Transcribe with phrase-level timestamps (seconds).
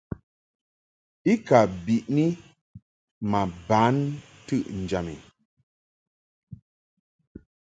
[1.31, 2.25] I ka biʼni
[3.29, 3.95] ma ban
[4.43, 5.17] ntɨʼnjam i.